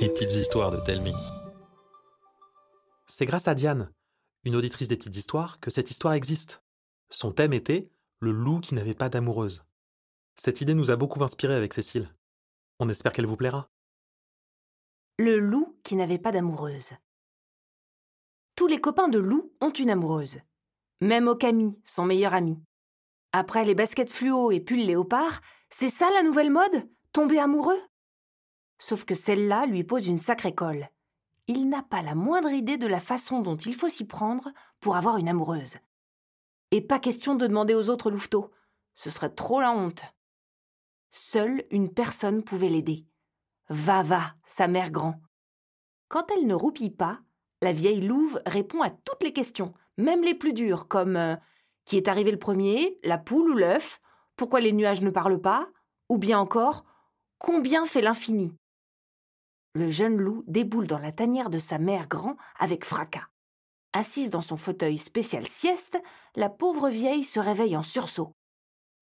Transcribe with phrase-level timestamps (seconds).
[0.00, 1.12] Les petites histoires de Telmi.
[3.04, 3.92] C'est grâce à Diane,
[4.44, 6.62] une auditrice des petites histoires, que cette histoire existe.
[7.10, 7.90] Son thème était
[8.20, 9.64] le loup qui n'avait pas d'amoureuse.
[10.34, 12.08] Cette idée nous a beaucoup inspiré avec Cécile.
[12.78, 13.68] On espère qu'elle vous plaira.
[15.18, 16.92] Le loup qui n'avait pas d'amoureuse.
[18.56, 20.38] Tous les copains de loup ont une amoureuse.
[21.02, 22.58] Même Okami, son meilleur ami.
[23.32, 26.88] Après les baskets fluo et pull léopard, c'est ça la nouvelle mode?
[27.12, 27.80] Tomber amoureux?
[28.80, 30.88] Sauf que celle-là lui pose une sacrée colle.
[31.46, 34.96] Il n'a pas la moindre idée de la façon dont il faut s'y prendre pour
[34.96, 35.76] avoir une amoureuse.
[36.70, 38.50] Et pas question de demander aux autres louveteaux.
[38.94, 40.02] Ce serait trop la honte.
[41.10, 43.04] Seule une personne pouvait l'aider.
[43.68, 45.20] Va, va, sa mère grand.
[46.08, 47.20] Quand elle ne roupille pas,
[47.62, 51.36] la vieille louve répond à toutes les questions, même les plus dures, comme euh,
[51.84, 54.00] qui est arrivé le premier, la poule ou l'œuf,
[54.36, 55.68] pourquoi les nuages ne parlent pas,
[56.08, 56.84] ou bien encore
[57.38, 58.54] combien fait l'infini?
[59.74, 63.28] Le jeune loup déboule dans la tanière de sa mère grand avec fracas.
[63.92, 65.96] Assise dans son fauteuil spécial sieste,
[66.34, 68.34] la pauvre vieille se réveille en sursaut.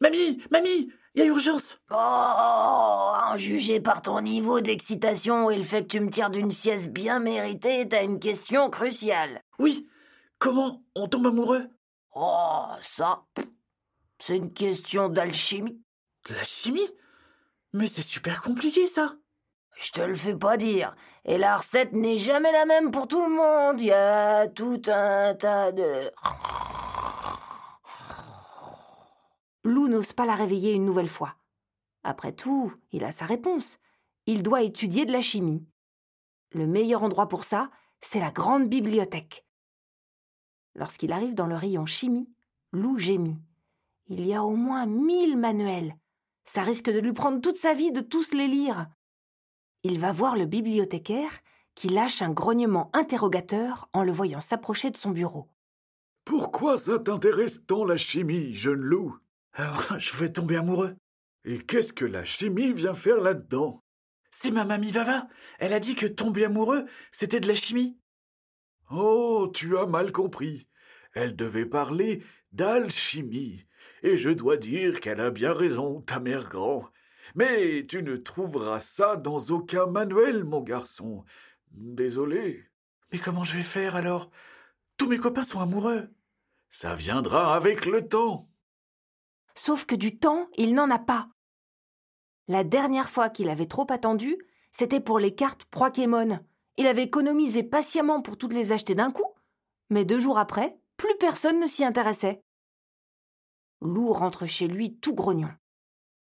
[0.01, 1.79] Mamie, mamie, il y a urgence.
[1.91, 6.51] Oh, en jugé par ton niveau d'excitation et le fait que tu me tires d'une
[6.51, 9.41] sieste bien méritée, t'as une question cruciale.
[9.59, 9.89] Oui,
[10.39, 11.67] comment on tombe amoureux?
[12.15, 13.25] Oh, ça,
[14.19, 15.83] c'est une question d'alchimie.
[16.29, 16.91] De la chimie
[17.73, 19.15] Mais c'est super compliqué ça.
[19.79, 20.95] Je te le fais pas dire.
[21.25, 23.81] Et la recette n'est jamais la même pour tout le monde.
[23.81, 26.11] Il y a tout un tas de...
[29.63, 31.37] Lou n'ose pas la réveiller une nouvelle fois.
[32.03, 33.79] Après tout, il a sa réponse.
[34.27, 35.65] Il doit étudier de la chimie.
[36.53, 39.47] Le meilleur endroit pour ça, c'est la grande bibliothèque.
[40.75, 42.29] Lorsqu'il arrive dans le rayon chimie,
[42.73, 43.39] Lou gémit.
[44.07, 45.95] Il y a au moins mille manuels.
[46.45, 48.89] Ça risque de lui prendre toute sa vie de tous les lire.
[49.85, 51.31] Il va voir le bibliothécaire
[51.75, 55.49] qui lâche un grognement interrogateur en le voyant s'approcher de son bureau.
[56.25, 59.17] Pourquoi ça t'intéresse tant la chimie, jeune loup?
[59.53, 60.97] Alors, je vais tomber amoureux.
[61.45, 63.83] Et qu'est-ce que la chimie vient faire là-dedans?
[64.33, 65.29] C'est ma mamie Vava.
[65.59, 67.97] Elle a dit que tomber amoureux, c'était de la chimie.
[68.91, 70.67] Oh, tu as mal compris.
[71.15, 72.23] Elle devait parler
[72.53, 73.65] d'alchimie.
[74.03, 76.89] Et je dois dire qu'elle a bien raison, ta mère grand.
[77.35, 81.25] Mais tu ne trouveras ça dans aucun manuel, mon garçon.
[81.71, 82.65] Désolé.
[83.13, 84.31] Mais comment je vais faire alors?
[84.97, 86.09] Tous mes copains sont amoureux.
[86.71, 88.49] Ça viendra avec le temps.
[89.55, 91.29] Sauf que du temps, il n'en a pas.
[92.47, 94.39] La dernière fois qu'il avait trop attendu,
[94.73, 96.41] c'était pour les cartes Pokémon.
[96.77, 99.35] Il avait économisé patiemment pour toutes les acheter d'un coup,
[99.91, 102.43] mais deux jours après, plus personne ne s'y intéressait.
[103.81, 105.51] Lou rentre chez lui tout grognon.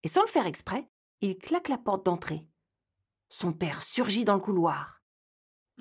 [0.04, 0.88] Et sans le faire exprès,
[1.22, 2.46] il claque la porte d'entrée.
[3.30, 5.02] Son père surgit dans le couloir.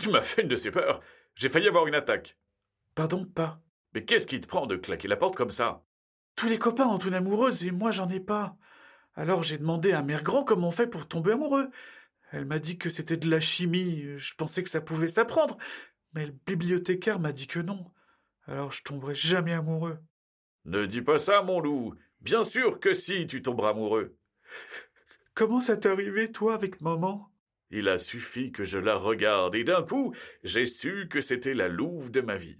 [0.01, 1.01] Tu m'as fait une de ces peurs.
[1.35, 2.37] J'ai failli avoir une attaque.
[2.95, 3.61] Pardon, pas.
[3.95, 5.85] Mais qu'est-ce qui te prend de claquer la porte comme ça?
[6.35, 8.57] Tous les copains ont une amoureuse et moi j'en ai pas.
[9.15, 11.71] Alors j'ai demandé à Mère Grand comment on fait pour tomber amoureux.
[12.31, 14.19] Elle m'a dit que c'était de la chimie.
[14.19, 15.57] Je pensais que ça pouvait s'apprendre.
[16.13, 17.91] Mais le bibliothécaire m'a dit que non.
[18.47, 19.99] Alors je tomberai jamais amoureux.
[20.65, 21.95] Ne dis pas ça, mon loup.
[22.21, 24.17] Bien sûr que si tu tomberas amoureux.
[25.37, 27.29] Comment ça t'est arrivé, toi, avec maman?
[27.71, 30.15] Il a suffi que je la regarde, et d'un coup,
[30.45, 32.59] j'ai su que c'était la louve de ma vie.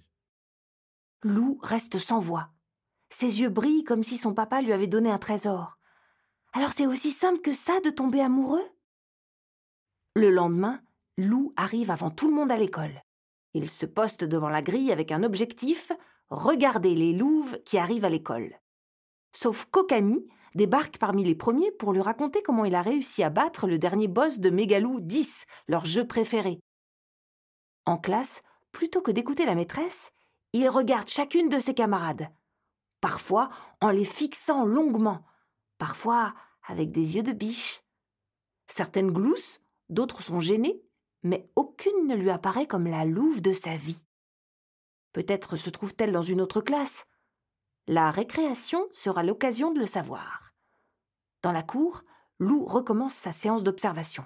[1.23, 2.51] Lou reste sans voix.
[3.09, 5.79] Ses yeux brillent comme si son papa lui avait donné un trésor.
[6.53, 8.69] Alors c'est aussi simple que ça de tomber amoureux?
[10.15, 10.83] Le lendemain,
[11.17, 13.03] Lou arrive avant tout le monde à l'école.
[13.55, 15.93] Il se poste devant la grille avec un objectif
[16.29, 18.55] regarder les louves qui arrivent à l'école.
[19.33, 20.27] Sauf Kokami
[20.57, 24.09] débarque parmi les premiers pour lui raconter comment il a réussi à battre le dernier
[24.09, 26.59] boss de Mégalou 10, leur jeu préféré.
[27.85, 30.11] En classe, plutôt que d'écouter la maîtresse,
[30.53, 32.29] il regarde chacune de ses camarades,
[33.01, 33.51] parfois
[33.81, 35.25] en les fixant longuement,
[35.79, 36.35] parfois
[36.67, 37.83] avec des yeux de biche.
[38.67, 39.61] Certaines gloussent,
[39.91, 40.83] d'autres sont gênées,
[41.23, 44.03] mais aucune ne lui apparaît comme la louve de sa vie.
[45.13, 47.05] Peut-être se trouve-t-elle dans une autre classe.
[47.87, 50.46] La récréation sera l'occasion de le savoir.
[51.47, 52.03] Dans la cour,
[52.41, 54.25] Lou recommence sa séance d'observation.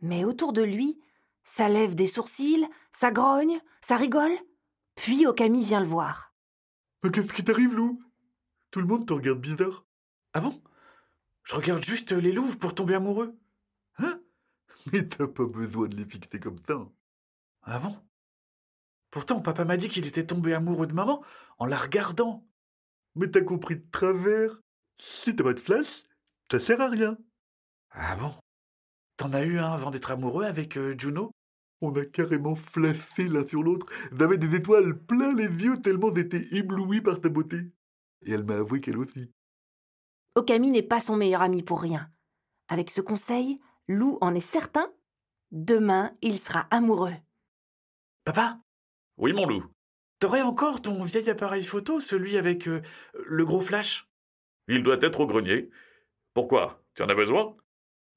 [0.00, 1.00] Mais autour de lui,
[1.44, 4.36] ça lève des sourcils, ça grogne, ça rigole.
[4.96, 6.34] Puis Okami vient le voir.
[7.04, 8.02] Mais qu'est-ce qui t'arrive, Lou?
[8.72, 9.86] Tout le monde te regarde bizarre.
[10.32, 10.60] Ah bon?
[11.44, 13.38] Je regarde juste les louves pour tomber amoureux.
[13.98, 14.20] Hein?
[14.92, 16.74] Mais t'as pas besoin de les fixer comme ça.
[17.62, 17.96] Ah bon?
[19.12, 21.24] Pourtant, papa m'a dit qu'il était tombé amoureux de maman
[21.60, 22.44] en la regardant.
[23.14, 24.60] Mais t'as compris de travers.
[24.98, 26.02] Si t'as pas de flash,
[26.52, 27.16] ça sert à rien.
[27.92, 28.34] Ah bon?
[29.16, 31.30] T'en as eu un avant d'être amoureux avec euh, Juno?
[31.80, 33.86] On a carrément flashé l'un sur l'autre.
[34.12, 37.72] J'avais des étoiles plein les yeux tellement j'étais ébloui par ta beauté.
[38.26, 39.30] Et elle m'a avoué qu'elle aussi.
[40.34, 42.10] Okami n'est pas son meilleur ami pour rien.
[42.68, 43.58] Avec ce conseil,
[43.88, 44.92] Lou en est certain.
[45.52, 47.14] Demain, il sera amoureux.
[48.24, 48.60] Papa,
[49.16, 49.64] Oui, mon loup.
[50.18, 52.82] t'aurais encore ton vieil appareil photo, celui avec euh,
[53.24, 54.06] le gros flash?
[54.68, 55.70] Il doit être au grenier.
[56.34, 56.82] Pourquoi?
[56.94, 57.56] Tu en as besoin?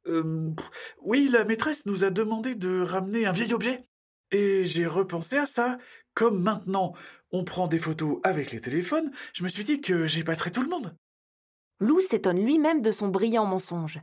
[0.08, 0.54] Euh,
[1.02, 3.84] Oui, la maîtresse nous a demandé de ramener un vieil objet.
[4.32, 5.78] Et j'ai repensé à ça.
[6.14, 6.94] Comme maintenant,
[7.32, 10.70] on prend des photos avec les téléphones, je me suis dit que j'épaterais tout le
[10.70, 10.96] monde.
[11.80, 14.00] Lou s'étonne lui-même de son brillant mensonge.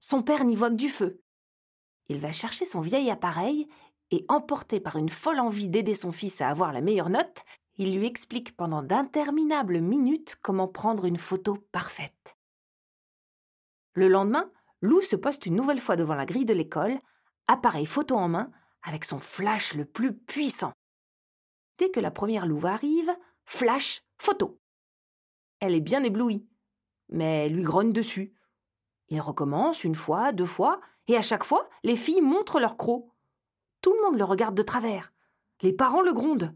[0.00, 1.20] Son père n'y voit que du feu.
[2.08, 3.68] Il va chercher son vieil appareil
[4.10, 7.44] et, emporté par une folle envie d'aider son fils à avoir la meilleure note,
[7.78, 12.21] il lui explique pendant d'interminables minutes comment prendre une photo parfaite.
[13.94, 14.50] Le lendemain,
[14.80, 16.98] Lou se poste une nouvelle fois devant la grille de l'école,
[17.46, 18.50] appareil photo en main,
[18.82, 20.72] avec son flash le plus puissant.
[21.78, 23.10] Dès que la première louve arrive,
[23.44, 24.60] flash, photo.
[25.60, 26.46] Elle est bien éblouie,
[27.08, 28.34] mais lui grogne dessus.
[29.08, 33.08] Il recommence une fois, deux fois, et à chaque fois, les filles montrent leur croc.
[33.80, 35.12] Tout le monde le regarde de travers.
[35.60, 36.54] Les parents le grondent.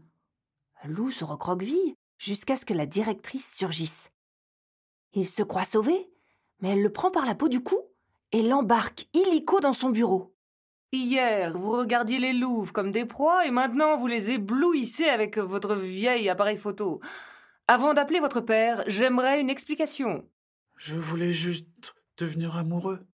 [0.83, 4.09] Lou se recroqueville jusqu'à ce que la directrice surgisse.
[5.13, 6.09] Il se croit sauvé,
[6.59, 7.77] mais elle le prend par la peau du cou
[8.31, 10.33] et l'embarque illico dans son bureau.
[10.91, 15.75] Hier, vous regardiez les louves comme des proies et maintenant vous les éblouissez avec votre
[15.75, 17.01] vieil appareil photo.
[17.67, 20.25] Avant d'appeler votre père, j'aimerais une explication.
[20.77, 23.05] Je voulais juste devenir amoureux.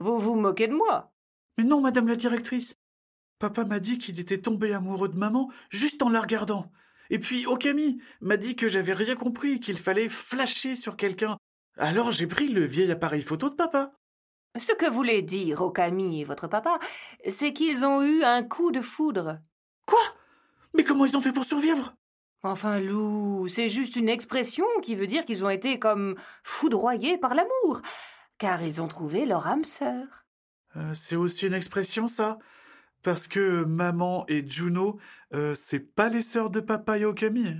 [0.00, 1.12] Vous vous moquez de moi.
[1.56, 2.76] Mais non, madame la directrice.
[3.38, 6.72] Papa m'a dit qu'il était tombé amoureux de maman juste en la regardant.
[7.10, 11.36] Et puis Okami m'a dit que j'avais rien compris, qu'il fallait flasher sur quelqu'un.
[11.76, 13.92] Alors j'ai pris le vieil appareil photo de papa.
[14.56, 16.78] Ce que voulait dire Okami et votre papa,
[17.28, 19.40] c'est qu'ils ont eu un coup de foudre.
[19.86, 20.00] Quoi?
[20.74, 21.94] Mais comment ils ont fait pour survivre?
[22.44, 27.34] Enfin, Lou, c'est juste une expression qui veut dire qu'ils ont été comme foudroyés par
[27.34, 27.80] l'amour,
[28.38, 30.06] car ils ont trouvé leur âme sœur.
[30.76, 32.38] Euh, C'est aussi une expression, ça?
[33.02, 34.98] Parce que maman et Juno,
[35.32, 37.56] euh, c'est pas les sœurs de papa et Okami?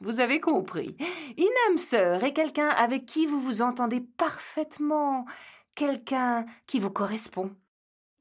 [0.00, 0.96] Vous avez compris.
[1.36, 5.26] Une âme sœur est quelqu'un avec qui vous vous entendez parfaitement,
[5.74, 7.54] quelqu'un qui vous correspond.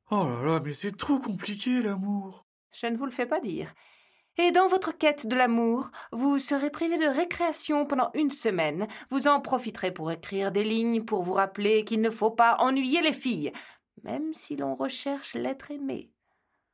[0.09, 2.45] Oh là là, mais c'est trop compliqué l'amour.
[2.71, 3.74] Je ne vous le fais pas dire.
[4.39, 8.88] Et dans votre quête de l'amour, vous serez privé de récréation pendant une semaine.
[9.10, 13.01] Vous en profiterez pour écrire des lignes pour vous rappeler qu'il ne faut pas ennuyer
[13.01, 13.51] les filles,
[14.03, 16.12] même si l'on recherche l'être aimé.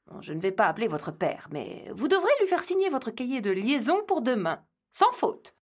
[0.07, 3.11] Bon, je ne vais pas appeler votre père, mais vous devrez lui faire signer votre
[3.11, 4.61] cahier de liaison pour demain,
[4.93, 5.55] sans faute.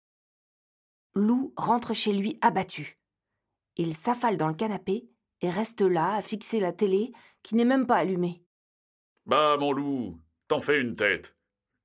[1.15, 2.99] Lou rentre chez lui abattu.
[3.77, 5.09] Il s'affale dans le canapé
[5.41, 8.43] et reste là à fixer la télé qui n'est même pas allumée.
[9.27, 11.37] Bah, mon loup, t'en fais une tête.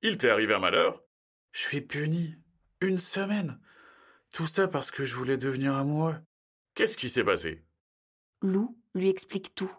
[0.01, 1.03] Il t'est arrivé un malheur?
[1.51, 2.35] Je suis puni.
[2.81, 3.59] Une semaine.
[4.31, 6.15] Tout ça parce que je voulais devenir amoureux.
[6.73, 7.63] Qu'est-ce qui s'est passé?
[8.41, 9.71] Lou lui explique tout.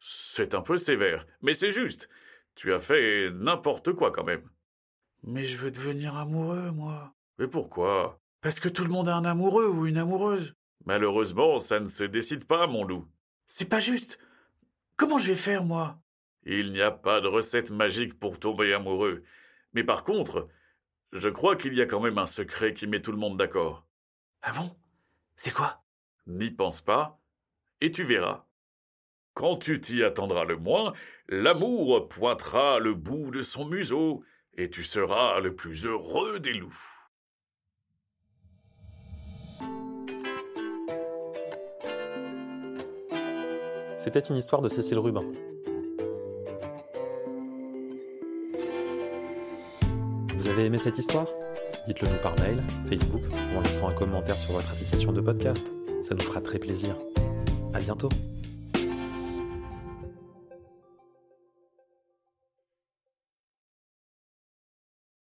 [0.00, 2.08] C'est un peu sévère, mais c'est juste.
[2.54, 4.48] Tu as fait n'importe quoi quand même.
[5.22, 7.14] Mais je veux devenir amoureux, moi.
[7.38, 8.20] Mais pourquoi?
[8.40, 10.54] Parce que tout le monde a un amoureux ou une amoureuse.
[10.84, 13.08] Malheureusement, ça ne se décide pas, mon loup.
[13.46, 14.18] C'est pas juste.
[14.96, 15.98] Comment je vais faire, moi?
[16.44, 19.24] Il n'y a pas de recette magique pour tomber amoureux.
[19.72, 20.48] Mais par contre,
[21.12, 23.86] je crois qu'il y a quand même un secret qui met tout le monde d'accord.
[24.42, 24.74] Ah bon?
[25.34, 25.82] C'est quoi?
[26.26, 27.20] N'y pense pas,
[27.80, 28.46] et tu verras.
[29.34, 30.94] Quand tu t'y attendras le moins,
[31.28, 34.24] l'amour pointera le bout de son museau,
[34.56, 36.82] et tu seras le plus heureux des loups.
[43.96, 45.24] C'était une histoire de Cécile Rubin.
[50.36, 51.26] Vous avez aimé cette histoire?
[51.88, 53.22] Dites-le nous par mail, Facebook
[53.52, 55.72] ou en laissant un commentaire sur votre application de podcast.
[56.02, 56.96] Ça nous fera très plaisir.
[57.74, 58.08] À bientôt